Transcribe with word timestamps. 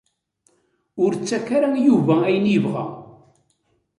Ur 1.03 1.11
ttak 1.15 1.47
ara 1.57 1.69
i 1.75 1.81
Yuba 1.87 2.15
ayen 2.27 2.45
i 2.47 2.51
yebɣa. 2.53 2.85